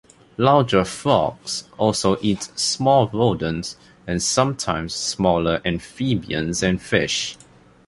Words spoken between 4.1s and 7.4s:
sometimes smaller amphibians and fish.